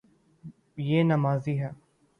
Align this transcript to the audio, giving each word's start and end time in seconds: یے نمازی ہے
یے 0.87 0.99
نمازی 1.03 1.55
ہے 1.61 1.69